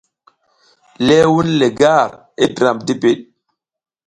Ləh 1.05 1.27
wun 1.33 1.49
le 1.59 1.69
gar 1.79 2.11
i 2.43 2.45
dram 2.55 2.77
dibid. 2.87 3.19